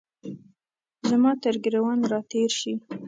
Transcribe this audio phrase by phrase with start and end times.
[1.09, 2.73] زما ترګریوان را تیر شي